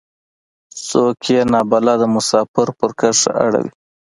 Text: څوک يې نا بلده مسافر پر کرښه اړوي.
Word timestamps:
څوک 0.87 1.19
يې 1.33 1.41
نا 1.51 1.61
بلده 1.69 2.07
مسافر 2.15 2.67
پر 2.79 2.89
کرښه 2.99 3.31
اړوي. 3.45 3.69